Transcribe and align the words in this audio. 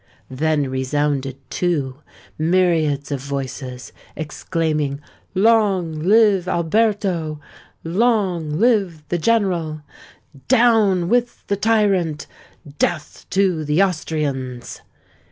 Then 0.31 0.67
resounded, 0.67 1.37
too, 1.51 1.97
myriads 2.35 3.11
of 3.11 3.19
voices, 3.21 3.93
exclaiming, 4.15 4.99
"Long 5.35 5.93
live 5.99 6.47
Alberto"—"Long 6.47 8.59
live 8.59 9.03
the 9.09 9.19
General!"—"Down 9.19 11.07
with 11.07 11.45
the 11.45 11.55
Tyrant!"—"Death 11.55 13.27
to 13.29 13.63
the 13.63 13.83
Austrians!" 13.83 14.81